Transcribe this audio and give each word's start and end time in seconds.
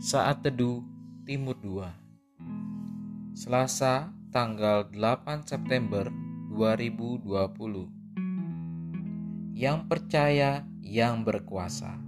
Saat 0.00 0.48
Teduh 0.48 0.80
Timur 1.28 1.60
2 1.60 3.36
Selasa 3.36 4.08
tanggal 4.32 4.88
8 4.96 5.44
September 5.44 6.08
2020 6.56 7.28
Yang 9.52 9.78
percaya 9.92 10.64
yang 10.80 11.20
berkuasa. 11.20 12.00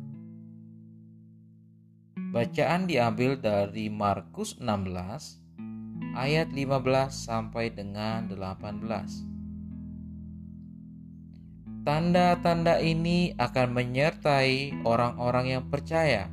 Bacaan 2.33 2.89
diambil 2.89 3.37
dari 3.37 3.93
Markus 3.93 4.57
16 4.57 6.17
ayat 6.17 6.49
15 6.49 7.13
sampai 7.13 7.77
dengan 7.77 8.25
18 8.25 8.89
Tanda-tanda 11.85 12.81
ini 12.81 13.37
akan 13.37 13.69
menyertai 13.77 14.81
orang-orang 14.89 15.61
yang 15.61 15.69
percaya 15.69 16.33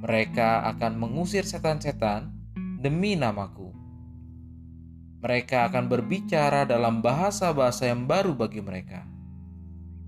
mereka 0.00 0.64
akan 0.72 0.96
mengusir 0.96 1.44
setan-setan 1.44 2.32
demi 2.80 3.20
namaku. 3.20 3.68
Mereka 5.20 5.68
akan 5.68 5.92
berbicara 5.92 6.64
dalam 6.64 7.04
bahasa-bahasa 7.04 7.92
yang 7.92 8.08
baru 8.08 8.32
bagi 8.32 8.64
mereka. 8.64 9.04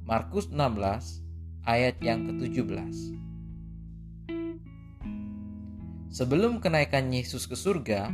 Markus 0.09 0.49
16 0.49 1.69
ayat 1.69 2.01
yang 2.01 2.25
ke-17. 2.25 3.21
Sebelum 6.09 6.65
kenaikan 6.65 7.13
Yesus 7.13 7.45
ke 7.45 7.53
surga, 7.53 8.09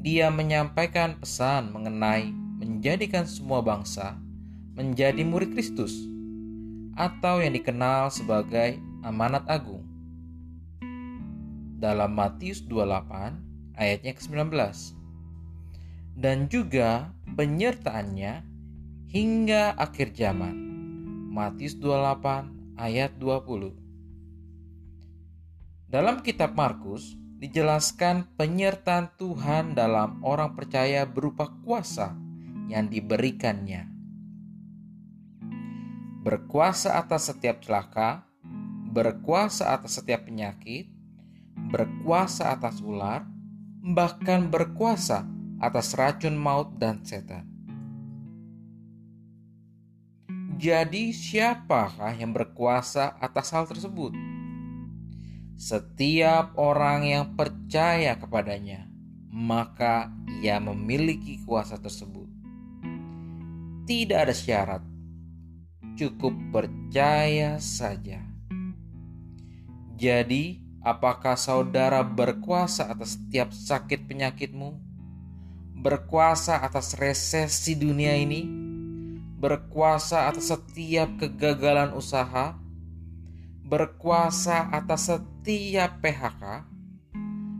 dia 0.00 0.32
menyampaikan 0.32 1.20
pesan 1.20 1.68
mengenai 1.68 2.32
menjadikan 2.32 3.28
semua 3.28 3.60
bangsa 3.60 4.16
menjadi 4.72 5.20
murid 5.20 5.52
Kristus 5.52 5.92
atau 6.96 7.44
yang 7.44 7.52
dikenal 7.52 8.08
sebagai 8.08 8.80
amanat 9.04 9.44
agung 9.44 9.84
dalam 11.78 12.10
Matius 12.18 12.66
28 12.66 13.78
ayatnya 13.78 14.12
ke-19 14.18 14.50
dan 16.18 16.50
juga 16.50 17.14
penyertaannya 17.38 18.42
hingga 19.14 19.78
akhir 19.78 20.18
zaman. 20.18 20.66
Matius 21.30 21.78
28 21.78 22.74
ayat 22.74 23.14
20. 23.22 23.78
Dalam 25.88 26.20
kitab 26.26 26.58
Markus 26.58 27.14
dijelaskan 27.38 28.34
penyertaan 28.34 29.14
Tuhan 29.14 29.78
dalam 29.78 30.18
orang 30.26 30.58
percaya 30.58 31.06
berupa 31.06 31.46
kuasa 31.62 32.18
yang 32.66 32.90
diberikannya. 32.90 33.86
Berkuasa 36.26 36.98
atas 36.98 37.30
setiap 37.30 37.62
celaka, 37.62 38.26
berkuasa 38.90 39.70
atas 39.70 40.02
setiap 40.02 40.26
penyakit, 40.26 40.90
berkuasa 41.68 42.56
atas 42.56 42.80
ular, 42.80 43.28
bahkan 43.84 44.48
berkuasa 44.48 45.28
atas 45.60 45.92
racun 45.94 46.34
maut 46.34 46.72
dan 46.80 47.04
setan. 47.04 47.44
Jadi, 50.58 51.14
siapakah 51.14 52.18
yang 52.18 52.34
berkuasa 52.34 53.14
atas 53.22 53.54
hal 53.54 53.70
tersebut? 53.70 54.10
Setiap 55.54 56.58
orang 56.58 57.06
yang 57.06 57.24
percaya 57.38 58.18
kepadanya, 58.18 58.90
maka 59.30 60.10
ia 60.42 60.58
memiliki 60.58 61.38
kuasa 61.46 61.78
tersebut. 61.78 62.26
Tidak 63.86 64.18
ada 64.18 64.34
syarat, 64.34 64.82
cukup 65.94 66.34
percaya 66.50 67.62
saja. 67.62 68.18
Jadi, 69.94 70.67
Apakah 70.88 71.36
saudara 71.36 72.00
berkuasa 72.00 72.88
atas 72.88 73.20
setiap 73.20 73.52
sakit 73.52 74.08
penyakitmu? 74.08 74.72
Berkuasa 75.84 76.64
atas 76.64 76.96
resesi 76.96 77.76
dunia 77.76 78.16
ini? 78.16 78.48
Berkuasa 79.36 80.32
atas 80.32 80.48
setiap 80.48 81.20
kegagalan 81.20 81.92
usaha? 81.92 82.56
Berkuasa 83.68 84.72
atas 84.72 85.12
setiap 85.12 86.00
PHK? 86.00 86.64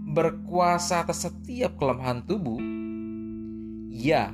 Berkuasa 0.08 1.04
atas 1.04 1.28
setiap 1.28 1.76
kelemahan 1.76 2.24
tubuh? 2.24 2.56
Ya, 3.92 4.32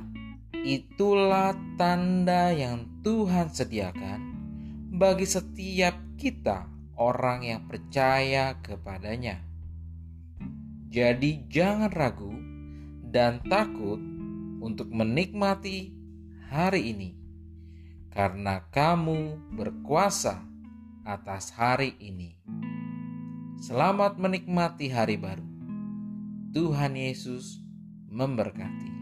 itulah 0.63 1.51
tanda 1.75 2.55
yang 2.55 2.87
Tuhan 3.03 3.51
sediakan 3.51 4.23
bagi 4.95 5.27
setiap 5.27 5.99
kita 6.15 6.74
orang 6.95 7.43
yang 7.43 7.67
percaya 7.67 8.59
kepadanya. 8.63 9.43
Jadi, 10.89 11.43
jangan 11.51 11.91
ragu 11.91 12.31
dan 13.11 13.43
takut 13.43 13.99
untuk 14.63 14.87
menikmati 14.89 15.91
hari 16.47 16.95
ini, 16.95 17.09
karena 18.11 18.63
kamu 18.71 19.35
berkuasa 19.53 20.39
atas 21.03 21.51
hari 21.51 21.99
ini. 21.99 22.39
Selamat 23.59 24.15
menikmati 24.15 24.87
hari 24.87 25.19
baru. 25.19 25.45
Tuhan 26.55 26.95
Yesus 26.95 27.59
memberkati. 28.07 28.94